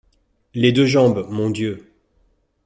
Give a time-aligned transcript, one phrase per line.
[0.55, 1.93] Les deux jambes, mon Dieu!